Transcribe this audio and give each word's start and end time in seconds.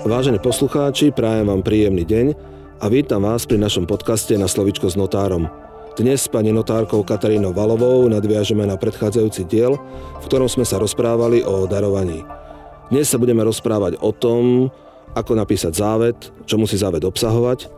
Vážení 0.00 0.40
poslucháči, 0.40 1.12
prajem 1.12 1.52
vám 1.52 1.60
príjemný 1.60 2.08
deň 2.08 2.26
a 2.80 2.88
vítam 2.88 3.20
vás 3.20 3.44
pri 3.44 3.60
našom 3.60 3.84
podcaste 3.84 4.32
na 4.40 4.48
slovičko 4.48 4.88
s 4.88 4.96
notárom. 4.96 5.44
Dnes 6.00 6.24
s 6.24 6.32
pani 6.32 6.56
notárkou 6.56 7.04
Katarínou 7.04 7.52
Valovou 7.52 8.08
nadviažeme 8.08 8.64
na 8.64 8.80
predchádzajúci 8.80 9.44
diel, 9.44 9.76
v 10.20 10.24
ktorom 10.24 10.48
sme 10.48 10.64
sa 10.64 10.80
rozprávali 10.80 11.44
o 11.44 11.68
darovaní. 11.68 12.24
Dnes 12.88 13.12
sa 13.12 13.20
budeme 13.20 13.44
rozprávať 13.44 14.00
o 14.00 14.08
tom, 14.16 14.72
ako 15.12 15.36
napísať 15.36 15.76
závet, 15.76 16.16
čo 16.48 16.56
musí 16.56 16.80
závet 16.80 17.04
obsahovať, 17.04 17.68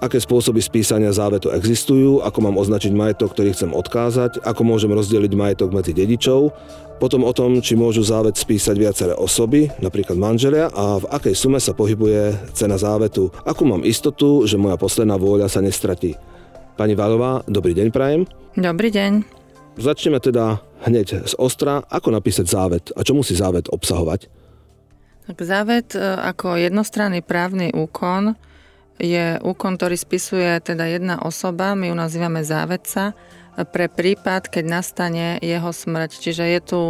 aké 0.00 0.20
spôsoby 0.20 0.60
spísania 0.60 1.10
závetu 1.12 1.48
existujú, 1.50 2.20
ako 2.20 2.38
mám 2.44 2.60
označiť 2.60 2.92
majetok, 2.92 3.32
ktorý 3.32 3.56
chcem 3.56 3.70
odkázať, 3.72 4.44
ako 4.44 4.62
môžem 4.62 4.92
rozdeliť 4.92 5.32
majetok 5.32 5.72
medzi 5.72 5.96
dedičov, 5.96 6.52
potom 6.96 7.28
o 7.28 7.32
tom, 7.36 7.60
či 7.60 7.76
môžu 7.76 8.00
závet 8.00 8.36
spísať 8.40 8.76
viaceré 8.76 9.12
osoby, 9.12 9.68
napríklad 9.84 10.16
manželia, 10.16 10.72
a 10.72 10.96
v 10.96 11.08
akej 11.12 11.34
sume 11.36 11.60
sa 11.60 11.76
pohybuje 11.76 12.52
cena 12.56 12.80
závetu, 12.80 13.28
akú 13.44 13.68
mám 13.68 13.84
istotu, 13.84 14.48
že 14.48 14.56
moja 14.56 14.80
posledná 14.80 15.20
vôľa 15.20 15.52
sa 15.52 15.60
nestratí. 15.60 16.16
Pani 16.76 16.96
Valová, 16.96 17.44
dobrý 17.48 17.72
deň 17.76 17.88
prajem. 17.92 18.22
Dobrý 18.56 18.88
deň. 18.92 19.24
Začneme 19.76 20.20
teda 20.24 20.64
hneď 20.88 21.28
z 21.28 21.34
ostra, 21.36 21.84
ako 21.88 22.16
napísať 22.16 22.48
závet 22.48 22.84
a 22.96 23.04
čo 23.04 23.12
musí 23.12 23.36
závet 23.36 23.68
obsahovať. 23.68 24.28
Tak 25.28 25.36
závet 25.42 25.92
e, 25.92 26.00
ako 26.00 26.56
jednostranný 26.56 27.20
právny 27.20 27.74
úkon 27.76 28.38
je 28.96 29.36
úkon, 29.44 29.76
ktorý 29.76 29.96
spisuje 29.96 30.60
teda 30.64 30.88
jedna 30.88 31.20
osoba, 31.20 31.76
my 31.76 31.92
ju 31.92 31.96
nazývame 31.96 32.40
závedca, 32.40 33.12
pre 33.56 33.88
prípad, 33.88 34.52
keď 34.52 34.64
nastane 34.68 35.26
jeho 35.40 35.72
smrť. 35.72 36.10
Čiže 36.20 36.44
je 36.44 36.60
tu 36.60 36.80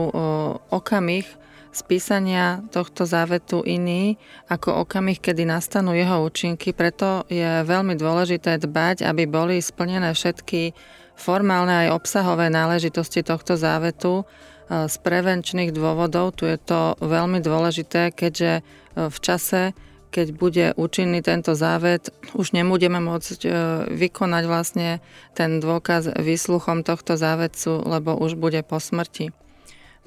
okamih 0.74 1.23
spísania 1.70 2.66
tohto 2.74 3.06
závetu 3.06 3.62
iný 3.62 4.19
ako 4.51 4.82
okamih, 4.82 5.23
kedy 5.23 5.46
nastanú 5.46 5.95
jeho 5.95 6.27
účinky. 6.27 6.74
Preto 6.74 7.23
je 7.30 7.63
veľmi 7.63 7.95
dôležité 7.95 8.59
dbať, 8.59 9.07
aby 9.07 9.30
boli 9.30 9.63
splnené 9.63 10.10
všetky 10.10 10.74
formálne 11.15 11.87
aj 11.87 11.95
obsahové 11.95 12.51
náležitosti 12.51 13.23
tohto 13.23 13.54
závetu 13.54 14.26
z 14.66 14.95
prevenčných 15.07 15.70
dôvodov. 15.70 16.35
Tu 16.35 16.51
je 16.51 16.59
to 16.59 16.98
veľmi 16.98 17.38
dôležité, 17.38 18.10
keďže 18.10 18.66
v 18.98 19.18
čase 19.23 19.70
keď 20.10 20.26
bude 20.32 20.66
účinný 20.74 21.21
tento 21.21 21.52
závet, 21.52 22.09
už 22.32 22.57
nebudeme 22.57 22.99
môcť 23.02 23.40
e, 23.45 23.51
vykonať 23.90 24.45
vlastne 24.48 24.88
ten 25.37 25.59
dôkaz 25.60 26.16
výsluchom 26.16 26.87
tohto 26.87 27.18
závetcu, 27.18 27.85
lebo 27.85 28.16
už 28.16 28.38
bude 28.38 28.60
po 28.65 28.80
smrti. 28.80 29.35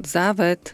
Závet, 0.01 0.73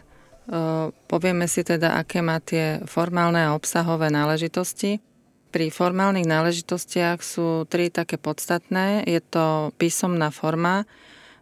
povieme 1.10 1.46
si 1.50 1.66
teda, 1.66 1.98
aké 2.00 2.24
má 2.24 2.40
tie 2.40 2.80
formálne 2.88 3.42
a 3.42 3.54
obsahové 3.54 4.08
náležitosti. 4.08 5.02
Pri 5.50 5.72
formálnych 5.72 6.28
náležitostiach 6.28 7.22
sú 7.22 7.64
tri 7.70 7.88
také 7.88 8.20
podstatné. 8.20 9.06
Je 9.08 9.20
to 9.20 9.72
písomná 9.80 10.28
forma, 10.28 10.84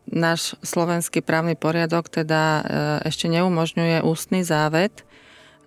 náš 0.09 0.57
slovenský 0.61 1.25
právny 1.25 1.57
poriadok 1.57 2.13
teda 2.13 2.43
e, 2.43 2.63
ešte 3.09 3.29
neumožňuje 3.33 4.05
ústny 4.05 4.45
závet, 4.45 5.05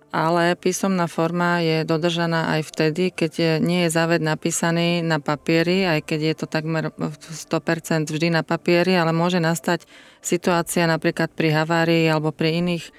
ale 0.08 0.56
písomná 0.56 1.04
forma 1.04 1.60
je 1.60 1.84
dodržaná 1.84 2.56
aj 2.56 2.72
vtedy, 2.72 3.12
keď 3.12 3.60
nie 3.60 3.84
je 3.84 3.92
záved 3.92 4.24
napísaný 4.24 5.04
na 5.04 5.20
papieri, 5.20 5.84
aj 5.84 6.00
keď 6.08 6.20
je 6.32 6.34
to 6.40 6.46
takmer 6.48 6.88
100% 6.96 8.08
vždy 8.08 8.28
na 8.32 8.40
papieri, 8.40 8.96
ale 8.96 9.12
môže 9.12 9.36
nastať 9.36 9.84
situácia 10.24 10.88
napríklad 10.88 11.28
pri 11.36 11.52
havárii 11.52 12.08
alebo 12.08 12.32
pri 12.32 12.64
iných 12.64 12.84
e, 12.88 12.92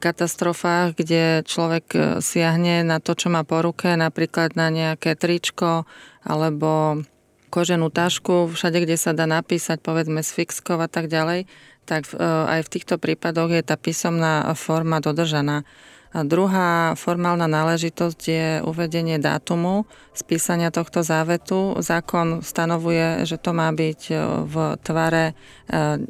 katastrofách, 0.00 0.96
kde 0.96 1.44
človek 1.44 1.86
e, 1.92 2.00
siahne 2.24 2.88
na 2.88 3.04
to, 3.04 3.12
čo 3.12 3.28
má 3.28 3.44
po 3.44 3.60
ruke, 3.60 3.92
napríklad 3.92 4.56
na 4.56 4.72
nejaké 4.72 5.20
tričko 5.20 5.84
alebo 6.24 7.04
koženú 7.52 7.92
tašku, 7.92 8.48
všade, 8.48 8.80
kde 8.80 8.96
sa 8.96 9.12
dá 9.12 9.28
napísať, 9.28 9.82
povedzme 9.82 10.24
z 10.24 10.30
fixkov 10.32 10.80
a 10.80 10.88
tak 10.88 11.12
ďalej, 11.12 11.44
tak 11.84 12.08
e, 12.10 12.16
aj 12.24 12.64
v 12.64 12.72
týchto 12.72 12.96
prípadoch 12.96 13.52
je 13.52 13.60
tá 13.60 13.76
písomná 13.76 14.48
forma 14.56 15.04
dodržaná. 15.04 15.68
A 16.10 16.26
druhá 16.26 16.98
formálna 16.98 17.46
náležitosť 17.46 18.20
je 18.26 18.46
uvedenie 18.66 19.22
dátumu 19.22 19.86
spísania 20.10 20.74
tohto 20.74 21.06
závetu. 21.06 21.78
Zákon 21.78 22.42
stanovuje, 22.42 23.22
že 23.22 23.38
to 23.38 23.54
má 23.54 23.70
byť 23.70 24.00
e, 24.10 24.14
v 24.42 24.54
tvare 24.82 25.24
e, 25.30 25.32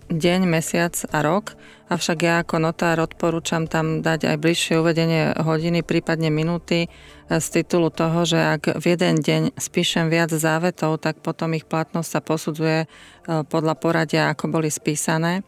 deň, 0.08 0.40
mesiac 0.48 0.96
a 1.12 1.20
rok, 1.20 1.52
avšak 1.92 2.18
ja 2.24 2.40
ako 2.40 2.56
notár 2.64 2.96
odporúčam 3.04 3.68
tam 3.68 4.00
dať 4.00 4.24
aj 4.24 4.36
bližšie 4.40 4.80
uvedenie 4.80 5.36
hodiny, 5.36 5.84
prípadne 5.84 6.32
minúty 6.32 6.88
e, 6.88 6.88
z 7.36 7.60
titulu 7.60 7.92
toho, 7.92 8.24
že 8.24 8.40
ak 8.40 8.80
v 8.80 8.84
jeden 8.96 9.20
deň 9.20 9.42
spíšem 9.60 10.08
viac 10.08 10.32
závetov, 10.32 10.96
tak 11.04 11.20
potom 11.20 11.52
ich 11.52 11.68
platnosť 11.68 12.08
sa 12.08 12.20
posudzuje 12.24 12.88
podľa 13.28 13.74
poradia, 13.76 14.32
ako 14.32 14.48
boli 14.48 14.72
spísané. 14.72 15.44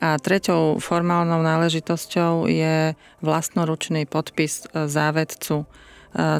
A 0.00 0.16
treťou 0.16 0.80
formálnou 0.80 1.44
náležitosťou 1.44 2.48
je 2.48 2.96
vlastnoručný 3.20 4.08
podpis 4.08 4.64
e, 4.64 4.88
závedcu. 4.88 5.62
E, 5.62 5.66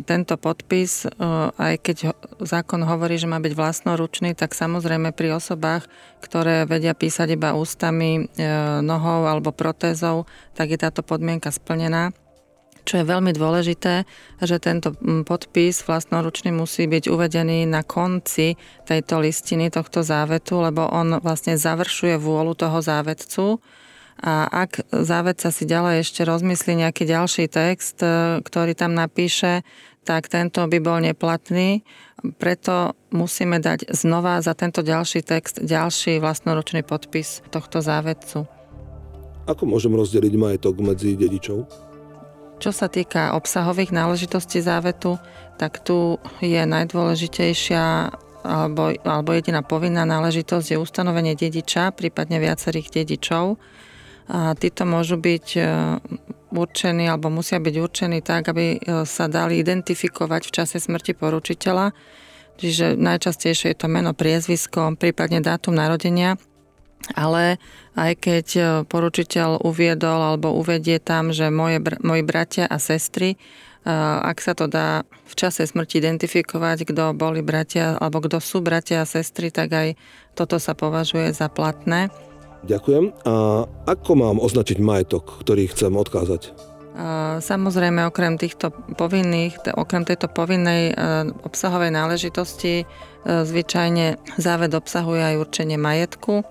tento 0.08 0.40
podpis, 0.40 1.04
e, 1.04 1.12
aj 1.60 1.74
keď 1.84 1.96
zákon 2.40 2.80
hovorí, 2.88 3.20
že 3.20 3.28
má 3.28 3.36
byť 3.36 3.52
vlastnoručný, 3.52 4.32
tak 4.32 4.56
samozrejme 4.56 5.12
pri 5.12 5.36
osobách, 5.36 5.84
ktoré 6.24 6.64
vedia 6.64 6.96
písať 6.96 7.36
iba 7.36 7.52
ústami, 7.52 8.32
nohou 8.80 9.28
alebo 9.28 9.52
protézou, 9.52 10.24
tak 10.56 10.72
je 10.72 10.80
táto 10.80 11.04
podmienka 11.04 11.52
splnená 11.52 12.16
čo 12.84 13.00
je 13.00 13.04
veľmi 13.04 13.32
dôležité, 13.32 14.04
že 14.40 14.56
tento 14.60 14.96
podpis 15.24 15.84
vlastnoručný 15.84 16.52
musí 16.54 16.88
byť 16.88 17.08
uvedený 17.08 17.68
na 17.68 17.84
konci 17.84 18.56
tejto 18.84 19.20
listiny, 19.20 19.68
tohto 19.68 20.04
závetu, 20.04 20.60
lebo 20.60 20.88
on 20.88 21.20
vlastne 21.20 21.56
završuje 21.56 22.16
vôľu 22.20 22.52
toho 22.56 22.78
závetcu. 22.80 23.44
A 24.20 24.44
ak 24.52 24.84
závedca 24.92 25.48
si 25.48 25.64
ďalej 25.64 26.04
ešte 26.04 26.28
rozmyslí 26.28 26.84
nejaký 26.84 27.08
ďalší 27.08 27.48
text, 27.48 28.04
e, 28.04 28.44
ktorý 28.44 28.76
tam 28.76 28.92
napíše, 28.92 29.64
tak 30.04 30.28
tento 30.28 30.60
by 30.68 30.76
bol 30.76 31.00
neplatný. 31.00 31.80
Preto 32.36 32.92
musíme 33.08 33.64
dať 33.64 33.88
znova 33.96 34.44
za 34.44 34.52
tento 34.52 34.84
ďalší 34.84 35.24
text 35.24 35.56
ďalší 35.56 36.20
vlastnoručný 36.20 36.84
podpis 36.84 37.40
tohto 37.48 37.80
závedcu. 37.80 38.44
Ako 39.48 39.64
môžem 39.64 39.96
rozdeliť 39.96 40.36
majetok 40.36 40.84
medzi 40.84 41.16
dedičov? 41.16 41.89
Čo 42.60 42.76
sa 42.76 42.92
týka 42.92 43.32
obsahových 43.32 43.88
náležitostí 43.88 44.60
závetu, 44.60 45.16
tak 45.56 45.80
tu 45.80 46.20
je 46.44 46.60
najdôležitejšia 46.60 48.12
alebo, 48.40 48.96
alebo 49.04 49.36
jediná 49.36 49.60
povinná 49.60 50.08
náležitosť 50.08 50.76
je 50.76 50.80
ustanovenie 50.80 51.36
dediča, 51.36 51.92
prípadne 51.92 52.40
viacerých 52.40 52.88
dedičov. 53.00 53.60
A 54.30 54.52
títo 54.56 54.84
môžu 54.84 55.16
byť 55.20 55.46
e, 55.56 55.60
určení 56.54 57.04
alebo 57.10 57.28
musia 57.32 57.60
byť 57.60 57.74
určení 57.80 58.20
tak, 58.20 58.52
aby 58.52 58.76
e, 58.76 59.04
sa 59.04 59.26
dali 59.26 59.60
identifikovať 59.60 60.42
v 60.48 60.54
čase 60.54 60.76
smrti 60.80 61.16
poručiteľa. 61.16 61.92
Čiže 62.60 63.00
najčastejšie 63.00 63.72
je 63.72 63.78
to 63.80 63.88
meno, 63.88 64.12
priezvisko, 64.12 64.94
prípadne 65.00 65.40
dátum 65.40 65.72
narodenia 65.72 66.36
ale 67.14 67.58
aj 67.98 68.12
keď 68.20 68.46
e, 68.56 68.62
poručiteľ 68.86 69.64
uviedol 69.64 70.20
alebo 70.20 70.54
uvedie 70.54 71.02
tam, 71.02 71.34
že 71.34 71.50
moje, 71.50 71.82
moji 72.00 72.22
bratia 72.22 72.64
a 72.68 72.78
sestry, 72.78 73.34
e, 73.34 73.36
ak 74.24 74.38
sa 74.38 74.52
to 74.54 74.70
dá 74.70 75.02
v 75.26 75.34
čase 75.34 75.64
smrti 75.66 75.98
identifikovať, 75.98 76.86
kto 76.86 77.16
boli 77.16 77.42
bratia 77.42 77.96
alebo 77.98 78.22
kto 78.22 78.38
sú 78.38 78.62
bratia 78.62 79.02
a 79.02 79.08
sestry, 79.08 79.50
tak 79.50 79.72
aj 79.72 79.88
toto 80.36 80.60
sa 80.62 80.76
považuje 80.76 81.32
za 81.34 81.50
platné. 81.50 82.12
Ďakujem. 82.60 83.24
A 83.24 83.64
ako 83.88 84.10
mám 84.20 84.36
označiť 84.36 84.78
majetok, 84.84 85.40
ktorý 85.40 85.72
chcem 85.72 85.96
odkázať? 85.96 86.52
Samozrejme, 87.40 88.04
okrem 88.04 88.36
týchto 88.36 88.68
povinných, 89.00 89.56
okrem 89.72 90.04
tejto 90.04 90.28
povinnej 90.28 90.92
e, 90.92 90.94
obsahovej 91.48 91.88
náležitosti, 91.88 92.84
zvyčajne 93.24 94.20
záved 94.36 94.72
obsahuje 94.72 95.20
aj 95.20 95.40
určenie 95.40 95.80
majetku, 95.80 96.44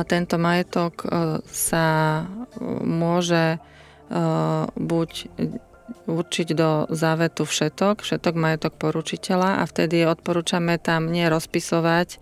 tento 0.00 0.40
majetok 0.40 1.04
e, 1.04 1.06
sa 1.44 1.86
e, 2.16 2.24
môže 2.80 3.56
e, 3.56 3.58
buď 4.72 5.10
určiť 6.08 6.48
do 6.56 6.88
závetu 6.88 7.44
všetok, 7.44 8.00
všetok 8.00 8.34
majetok 8.34 8.72
poručiteľa 8.80 9.60
a 9.60 9.68
vtedy 9.68 10.08
odporúčame 10.08 10.80
tam 10.80 11.12
nie 11.12 11.28
rozpisovať 11.28 12.16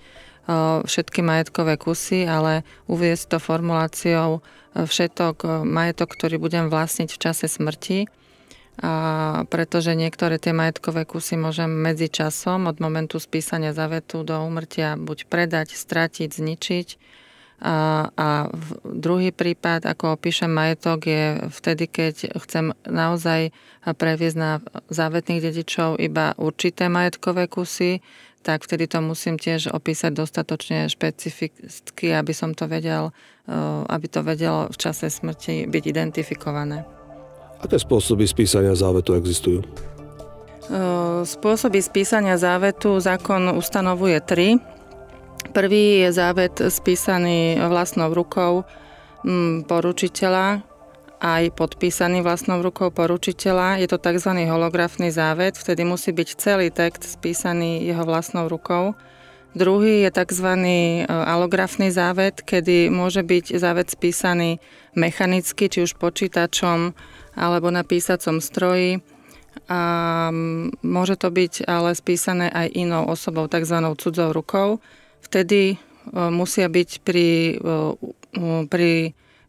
všetky 0.82 1.22
majetkové 1.22 1.78
kusy, 1.78 2.26
ale 2.26 2.66
uviesť 2.90 3.24
to 3.30 3.38
formuláciou 3.38 4.42
všetok 4.74 5.62
majetok, 5.62 6.10
ktorý 6.10 6.42
budem 6.42 6.66
vlastniť 6.66 7.06
v 7.14 7.20
čase 7.22 7.46
smrti. 7.46 8.10
A 8.82 9.46
pretože 9.46 9.94
niektoré 9.94 10.42
tie 10.42 10.50
majetkové 10.50 11.06
kusy 11.06 11.38
môžem 11.38 11.70
medzi 11.70 12.10
časom 12.10 12.66
od 12.66 12.82
momentu 12.82 13.22
spísania 13.22 13.70
závetu 13.70 14.26
do 14.26 14.34
umrtia 14.42 14.98
buď 14.98 15.30
predať, 15.30 15.78
stratiť, 15.78 16.34
zničiť 16.34 16.88
A, 17.60 18.08
a 18.16 18.48
druhý 18.88 19.36
prípad, 19.36 19.84
ako 19.84 20.16
opíšem 20.16 20.48
majetok, 20.48 21.04
je 21.04 21.24
vtedy, 21.52 21.84
keď 21.92 22.32
chcem 22.40 22.72
naozaj 22.88 23.52
previesť 23.84 24.36
na 24.40 24.64
závetných 24.88 25.44
dedičov 25.44 26.00
iba 26.00 26.32
určité 26.40 26.88
majetkové 26.88 27.52
kusy, 27.52 28.00
tak 28.40 28.64
vtedy 28.64 28.88
to 28.88 29.04
musím 29.04 29.36
tiež 29.36 29.68
opísať 29.68 30.16
dostatočne 30.16 30.88
špecificky, 30.88 32.16
aby 32.16 32.32
som 32.32 32.56
to 32.56 32.64
vedel, 32.64 33.12
e, 33.44 33.52
aby 33.84 34.06
to 34.08 34.24
vedelo 34.24 34.72
v 34.72 34.76
čase 34.80 35.12
smrti 35.12 35.68
byť 35.68 35.84
identifikované. 35.84 36.88
Aké 37.60 37.76
spôsoby 37.76 38.24
spísania 38.24 38.72
závetu 38.72 39.12
existujú? 39.12 39.60
E, 39.60 39.66
spôsoby 41.28 41.84
spísania 41.84 42.40
závetu 42.40 42.96
zákon 42.96 43.52
ustanovuje 43.52 44.16
tri. 44.24 44.56
Prvý 45.48 46.04
je 46.04 46.10
závet 46.12 46.52
spísaný 46.68 47.56
vlastnou 47.56 48.12
rukou 48.12 48.68
mm, 49.24 49.64
poručiteľa, 49.64 50.62
aj 51.20 51.52
podpísaný 51.52 52.24
vlastnou 52.24 52.64
rukou 52.64 52.88
poručiteľa. 52.88 53.76
Je 53.84 53.88
to 53.88 54.00
tzv. 54.00 54.32
holografný 54.48 55.12
závet, 55.12 55.60
vtedy 55.60 55.84
musí 55.84 56.16
byť 56.16 56.28
celý 56.40 56.72
text 56.72 57.04
spísaný 57.04 57.84
jeho 57.84 58.04
vlastnou 58.08 58.48
rukou. 58.48 58.96
Druhý 59.52 60.06
je 60.06 60.10
tzv. 60.14 60.48
E, 60.64 61.04
alografný 61.10 61.92
závet, 61.92 62.40
kedy 62.40 62.88
môže 62.88 63.20
byť 63.20 63.60
závet 63.60 63.92
spísaný 63.92 64.62
mechanicky, 64.96 65.68
či 65.68 65.84
už 65.84 66.00
počítačom 66.00 66.96
alebo 67.36 67.68
na 67.68 67.84
písacom 67.84 68.40
stroji. 68.40 69.04
A 69.66 69.80
môže 70.82 71.18
to 71.18 71.28
byť 71.30 71.66
ale 71.66 71.94
spísané 71.98 72.48
aj 72.48 72.70
inou 72.74 73.06
osobou, 73.10 73.50
tzv. 73.50 73.76
cudzou 73.98 74.30
rukou. 74.32 74.78
Vtedy 75.20 75.74
e, 75.74 75.76
musia 76.12 76.66
byť 76.68 76.90
pri, 77.04 77.60
e, 77.60 78.64
pri 78.66 78.90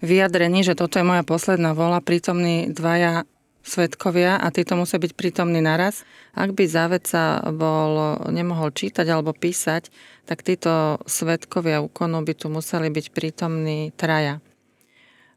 vyjadrení, 0.01 0.65
že 0.65 0.77
toto 0.77 0.97
je 0.97 1.05
moja 1.05 1.21
posledná 1.21 1.77
vola, 1.77 2.01
prítomní 2.01 2.69
dvaja 2.73 3.23
svetkovia 3.61 4.41
a 4.41 4.49
títo 4.49 4.73
musia 4.73 4.97
byť 4.97 5.13
prítomní 5.13 5.61
naraz. 5.61 6.01
Ak 6.33 6.57
by 6.57 6.65
závedca 6.65 7.45
bol, 7.53 8.17
nemohol 8.33 8.73
čítať 8.73 9.05
alebo 9.05 9.37
písať, 9.37 9.93
tak 10.25 10.41
títo 10.41 10.97
svetkovia 11.05 11.85
úkonu 11.85 12.25
by 12.25 12.33
tu 12.33 12.49
museli 12.49 12.89
byť 12.89 13.05
prítomní 13.13 13.93
traja. 13.93 14.41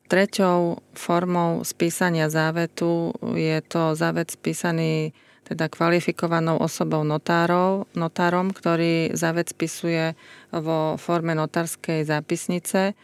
Treťou 0.04 0.84
formou 0.92 1.64
spísania 1.64 2.28
závetu 2.28 3.16
je 3.36 3.56
to 3.64 3.96
závet 3.96 4.28
spísaný 4.28 5.16
teda 5.44 5.68
kvalifikovanou 5.68 6.56
osobou 6.60 7.04
notárov, 7.04 7.84
notárom, 7.92 8.50
ktorý 8.50 9.12
závet 9.12 9.52
spisuje 9.52 10.16
vo 10.50 10.96
forme 10.96 11.36
notárskej 11.36 12.08
zápisnice, 12.08 12.96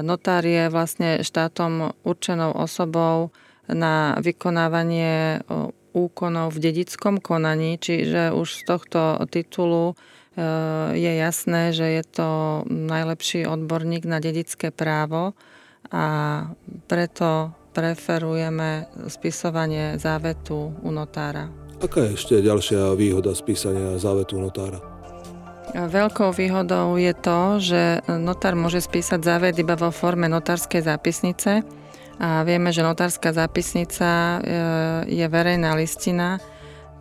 Notár 0.00 0.46
je 0.46 0.72
vlastne 0.72 1.20
štátom 1.20 1.92
určenou 2.06 2.56
osobou 2.56 3.28
na 3.68 4.16
vykonávanie 4.22 5.44
úkonov 5.92 6.56
v 6.56 6.62
dedickom 6.72 7.20
konaní, 7.20 7.76
čiže 7.76 8.32
už 8.32 8.48
z 8.48 8.62
tohto 8.64 9.00
titulu 9.28 9.92
e, 9.92 9.94
je 10.96 11.12
jasné, 11.20 11.76
že 11.76 12.00
je 12.00 12.04
to 12.08 12.28
najlepší 12.64 13.44
odborník 13.44 14.08
na 14.08 14.16
dedické 14.16 14.72
právo 14.72 15.36
a 15.92 16.04
preto 16.88 17.52
preferujeme 17.76 18.88
spisovanie 19.12 20.00
závetu 20.00 20.72
u 20.80 20.88
notára. 20.88 21.61
Aká 21.82 22.06
je 22.06 22.14
ešte 22.14 22.38
ďalšia 22.38 22.94
výhoda 22.94 23.34
spísania 23.34 23.98
závetu 23.98 24.38
notára? 24.38 24.78
Veľkou 25.74 26.30
výhodou 26.30 26.94
je 26.94 27.10
to, 27.10 27.38
že 27.58 27.82
notár 28.06 28.54
môže 28.54 28.86
spísať 28.86 29.18
závet 29.18 29.58
iba 29.58 29.74
vo 29.74 29.90
forme 29.90 30.30
notárskej 30.30 30.86
zápisnice 30.86 31.66
a 32.22 32.46
vieme, 32.46 32.70
že 32.70 32.86
notárska 32.86 33.34
zápisnica 33.34 34.06
e, 34.06 34.38
je 35.10 35.26
verejná 35.26 35.74
listina, 35.74 36.38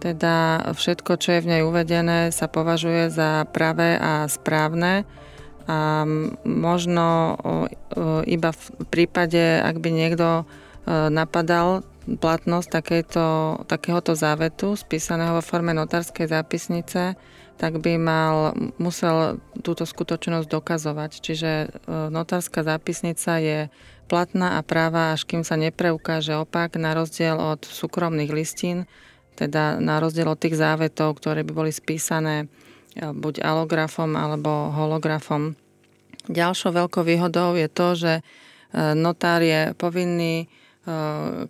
teda 0.02 0.66
všetko, 0.74 1.14
čo 1.22 1.38
je 1.38 1.44
v 1.46 1.50
nej 1.54 1.62
uvedené, 1.62 2.34
sa 2.34 2.50
považuje 2.50 3.14
za 3.14 3.46
pravé 3.54 4.02
a 4.02 4.26
správne 4.26 5.06
a 5.70 6.10
možno 6.42 7.38
iba 8.26 8.50
v 8.50 8.66
prípade, 8.90 9.62
ak 9.62 9.78
by 9.78 9.90
niekto 9.94 10.42
e, 10.42 10.44
napadal 11.14 11.86
platnosť 12.18 12.68
takéto, 12.68 13.26
takéhoto 13.70 14.18
závetu 14.18 14.76
spísaného 14.76 15.38
vo 15.38 15.44
forme 15.44 15.72
notárskej 15.72 16.28
zápisnice, 16.28 17.16
tak 17.62 17.78
by 17.78 17.94
mal, 18.02 18.58
musel 18.82 19.38
túto 19.62 19.86
skutočnosť 19.86 20.50
dokazovať. 20.50 21.12
Čiže 21.22 21.52
e, 21.52 21.68
notárska 22.10 22.66
zápisnica 22.66 23.38
je 23.38 23.60
platná 24.10 24.58
a 24.58 24.66
práva, 24.66 25.14
až 25.14 25.30
kým 25.30 25.46
sa 25.46 25.56
nepreukáže 25.62 26.34
opak, 26.36 26.74
na 26.82 26.98
rozdiel 26.98 27.38
od 27.38 27.62
súkromných 27.62 28.34
listín, 28.34 28.90
teda 29.38 29.78
na 29.78 30.02
rozdiel 30.02 30.28
od 30.28 30.42
tých 30.42 30.58
závetov, 30.58 31.22
ktoré 31.22 31.46
by 31.46 31.54
boli 31.54 31.72
spísané 31.72 32.50
e, 32.98 33.08
buď 33.14 33.46
alografom 33.46 34.18
alebo 34.18 34.74
holografom. 34.74 35.54
Ďalšou 36.30 36.74
veľkou 36.74 37.06
výhodou 37.06 37.54
je 37.54 37.70
to, 37.70 37.88
že 37.94 38.14
e, 38.18 38.22
notár 38.98 39.46
je 39.46 39.78
povinný 39.78 40.50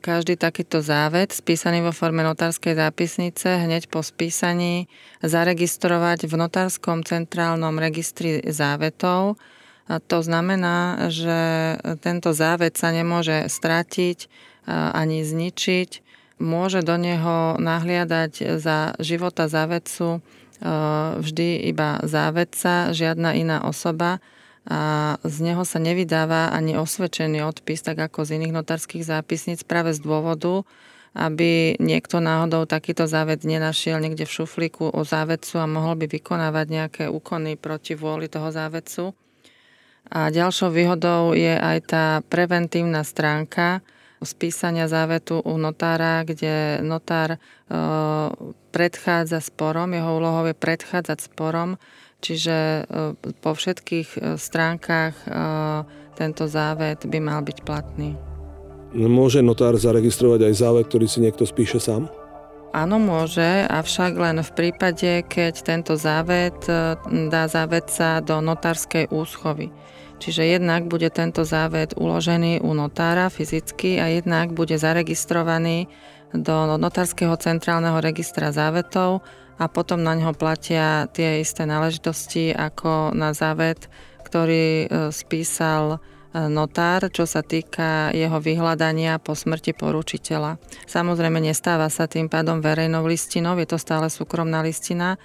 každý 0.04 0.36
takýto 0.36 0.84
závet 0.84 1.32
spísaný 1.32 1.80
vo 1.80 1.96
forme 1.96 2.20
notárskej 2.20 2.76
zápisnice 2.76 3.64
hneď 3.64 3.88
po 3.88 4.04
spísaní 4.04 4.92
zaregistrovať 5.24 6.28
v 6.28 6.34
notárskom 6.36 7.08
centrálnom 7.08 7.80
registri 7.80 8.44
závetov. 8.44 9.40
A 9.88 10.04
to 10.04 10.20
znamená, 10.20 11.08
že 11.08 11.40
tento 12.04 12.36
závet 12.36 12.76
sa 12.76 12.92
nemôže 12.92 13.48
stratiť 13.48 14.28
ani 14.68 15.24
zničiť. 15.24 15.90
Môže 16.44 16.84
do 16.84 17.00
neho 17.00 17.56
nahliadať 17.56 18.60
za 18.60 18.98
života 19.00 19.48
závetcu 19.48 20.20
vždy 21.24 21.72
iba 21.72 22.04
závetca, 22.04 22.92
žiadna 22.92 23.34
iná 23.40 23.64
osoba 23.64 24.20
a 24.70 25.18
z 25.26 25.36
neho 25.42 25.66
sa 25.66 25.82
nevydáva 25.82 26.54
ani 26.54 26.78
osvedčený 26.78 27.42
odpis, 27.42 27.82
tak 27.82 27.98
ako 27.98 28.30
z 28.30 28.38
iných 28.38 28.62
notárskych 28.62 29.02
zápisníc, 29.02 29.66
práve 29.66 29.98
z 29.98 30.06
dôvodu, 30.06 30.62
aby 31.18 31.76
niekto 31.82 32.24
náhodou 32.24 32.70
takýto 32.70 33.10
závet 33.10 33.44
nenašiel 33.44 34.00
niekde 34.00 34.24
v 34.24 34.36
šuflíku 34.42 34.94
o 34.94 35.02
závedcu 35.02 35.60
a 35.60 35.68
mohol 35.68 35.98
by 35.98 36.06
vykonávať 36.08 36.66
nejaké 36.70 37.04
úkony 37.10 37.58
proti 37.58 37.98
vôli 37.98 38.32
toho 38.32 38.54
závedcu. 38.54 39.18
A 40.12 40.30
ďalšou 40.30 40.72
výhodou 40.72 41.34
je 41.36 41.52
aj 41.58 41.78
tá 41.90 42.06
preventívna 42.28 43.04
stránka 43.04 43.82
spísania 44.22 44.86
závetu 44.86 45.42
u 45.42 45.58
notára, 45.58 46.22
kde 46.22 46.80
notár 46.86 47.36
e, 47.36 47.38
predchádza 48.70 49.42
sporom, 49.42 49.90
jeho 49.98 50.12
úlohou 50.22 50.46
je 50.46 50.56
predchádzať 50.56 51.34
sporom, 51.34 51.82
Čiže 52.22 52.58
e, 52.58 52.82
po 53.42 53.52
všetkých 53.58 54.10
e, 54.14 54.20
stránkach 54.38 55.18
e, 55.26 55.28
tento 56.14 56.46
závet 56.46 57.02
by 57.10 57.18
mal 57.18 57.42
byť 57.42 57.58
platný. 57.66 58.14
Môže 58.94 59.42
notár 59.42 59.74
zaregistrovať 59.74 60.46
aj 60.46 60.54
závet, 60.54 60.86
ktorý 60.86 61.10
si 61.10 61.18
niekto 61.18 61.50
spíše 61.50 61.82
sám? 61.82 62.06
Áno, 62.72 63.02
môže, 63.02 63.66
avšak 63.68 64.16
len 64.16 64.38
v 64.40 64.52
prípade, 64.56 65.28
keď 65.28 65.54
tento 65.60 66.00
závet 66.00 66.56
dá 67.04 67.44
závetca 67.52 68.24
do 68.24 68.40
notárskej 68.40 69.12
úschovy. 69.12 69.72
Čiže 70.24 70.56
jednak 70.56 70.88
bude 70.88 71.12
tento 71.12 71.44
závet 71.44 71.98
uložený 72.00 72.64
u 72.64 72.72
notára 72.72 73.28
fyzicky 73.28 74.00
a 74.00 74.08
jednak 74.08 74.56
bude 74.56 74.80
zaregistrovaný 74.80 75.92
do 76.32 76.80
notárskeho 76.80 77.36
centrálneho 77.36 78.00
registra 78.00 78.56
závetov 78.56 79.20
a 79.60 79.66
potom 79.68 80.00
na 80.02 80.16
ňo 80.16 80.36
platia 80.38 81.10
tie 81.12 81.42
isté 81.42 81.68
náležitosti 81.68 82.56
ako 82.56 83.12
na 83.12 83.36
závet, 83.36 83.92
ktorý 84.24 84.86
e, 84.86 84.88
spísal 85.12 85.98
e, 85.98 86.48
notár, 86.48 87.12
čo 87.12 87.28
sa 87.28 87.44
týka 87.44 88.16
jeho 88.16 88.40
vyhľadania 88.40 89.20
po 89.20 89.36
smrti 89.36 89.76
poručiteľa. 89.76 90.56
Samozrejme 90.88 91.44
nestáva 91.44 91.92
sa 91.92 92.08
tým 92.08 92.32
pádom 92.32 92.64
verejnou 92.64 93.04
listinou, 93.04 93.60
je 93.60 93.68
to 93.68 93.76
stále 93.76 94.08
súkromná 94.08 94.64
listina, 94.64 95.20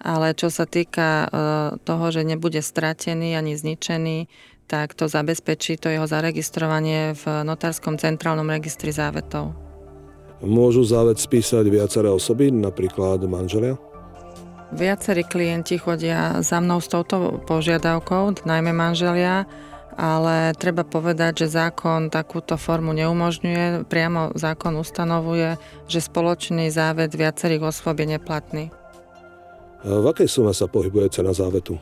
ale 0.00 0.32
čo 0.32 0.48
sa 0.48 0.64
týka 0.64 1.08
e, 1.08 1.26
toho, 1.84 2.06
že 2.08 2.24
nebude 2.24 2.64
stratený 2.64 3.36
ani 3.36 3.60
zničený, 3.60 4.28
tak 4.66 4.98
to 4.98 5.06
zabezpečí 5.06 5.78
to 5.78 5.92
jeho 5.92 6.10
zaregistrovanie 6.10 7.14
v 7.14 7.24
notárskom 7.46 8.00
centrálnom 8.00 8.50
registri 8.50 8.90
závetov. 8.90 9.65
Môžu 10.44 10.84
závet 10.84 11.16
spísať 11.16 11.64
viaceré 11.72 12.12
osoby, 12.12 12.52
napríklad 12.52 13.24
manželia? 13.24 13.80
Viacerí 14.74 15.24
klienti 15.24 15.80
chodia 15.80 16.42
za 16.42 16.60
mnou 16.60 16.82
s 16.82 16.90
touto 16.90 17.40
požiadavkou, 17.48 18.44
najmä 18.44 18.74
manželia, 18.74 19.48
ale 19.96 20.52
treba 20.58 20.84
povedať, 20.84 21.46
že 21.46 21.56
zákon 21.56 22.12
takúto 22.12 22.60
formu 22.60 22.92
neumožňuje. 22.92 23.88
Priamo 23.88 24.36
zákon 24.36 24.76
ustanovuje, 24.76 25.56
že 25.88 26.04
spoločný 26.04 26.68
závet 26.68 27.16
viacerých 27.16 27.72
osôb 27.72 27.96
je 28.04 28.20
neplatný. 28.20 28.64
V 29.86 30.04
akej 30.04 30.28
sume 30.28 30.52
sa 30.52 30.68
pohybuje 30.68 31.14
cena 31.16 31.32
závetu? 31.32 31.80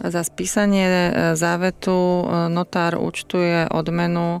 Za 0.00 0.22
spísanie 0.24 0.86
e, 0.86 1.10
závetu 1.36 2.24
notár 2.48 2.96
účtuje 2.96 3.68
odmenu, 3.68 4.40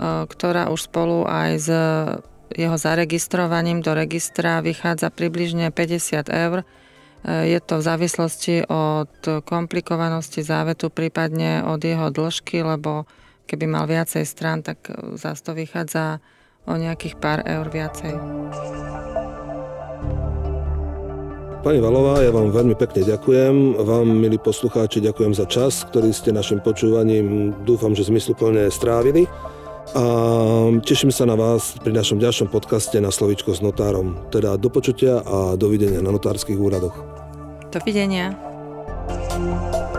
ktorá 0.00 0.72
už 0.72 0.88
spolu 0.88 1.28
aj 1.28 1.50
s 1.60 1.68
jeho 2.50 2.74
zaregistrovaním 2.74 3.84
do 3.84 3.92
registra 3.92 4.64
vychádza 4.64 5.12
približne 5.12 5.68
50 5.70 6.26
eur. 6.32 6.64
Je 7.28 7.60
to 7.60 7.78
v 7.78 7.86
závislosti 7.86 8.64
od 8.64 9.44
komplikovanosti 9.44 10.40
závetu, 10.40 10.88
prípadne 10.88 11.60
od 11.68 11.84
jeho 11.84 12.08
dĺžky, 12.08 12.64
lebo 12.64 13.04
keby 13.44 13.68
mal 13.68 13.84
viacej 13.84 14.24
strán, 14.24 14.64
tak 14.64 14.88
zase 15.20 15.44
to 15.44 15.52
vychádza 15.52 16.24
o 16.64 16.74
nejakých 16.80 17.20
pár 17.20 17.44
eur 17.44 17.68
viacej. 17.68 18.16
Pani 21.60 21.76
Valová, 21.76 22.24
ja 22.24 22.32
vám 22.32 22.56
veľmi 22.56 22.72
pekne 22.72 23.04
ďakujem. 23.04 23.84
Vám, 23.84 24.08
milí 24.08 24.40
poslucháči, 24.40 25.04
ďakujem 25.04 25.36
za 25.36 25.44
čas, 25.44 25.84
ktorý 25.92 26.08
ste 26.08 26.32
našim 26.32 26.64
počúvaním, 26.64 27.52
dúfam, 27.68 27.92
že 27.92 28.08
zmysluplne 28.08 28.72
strávili. 28.72 29.28
A 29.90 30.04
teším 30.86 31.10
sa 31.10 31.26
na 31.26 31.34
vás 31.34 31.74
pri 31.82 31.90
našom 31.90 32.22
ďalšom 32.22 32.46
podcaste 32.46 33.02
na 33.02 33.10
Slovičko 33.10 33.50
s 33.50 33.58
notárom. 33.58 34.30
Teda 34.30 34.54
do 34.54 34.70
počutia 34.70 35.18
a 35.26 35.58
dovidenia 35.58 35.98
na 35.98 36.14
notárskych 36.14 36.58
úradoch. 36.58 36.94
Dovidenia. 37.74 38.34
thank 39.30 39.74
you 39.74 39.89